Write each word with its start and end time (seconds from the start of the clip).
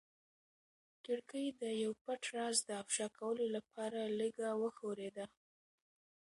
کړکۍ 1.03 1.47
د 1.61 1.63
یو 1.83 1.91
پټ 2.03 2.21
راز 2.35 2.57
د 2.67 2.69
افشا 2.81 3.07
کولو 3.19 3.45
لپاره 3.55 3.99
لږه 4.19 4.49
وښورېده. 4.61 5.25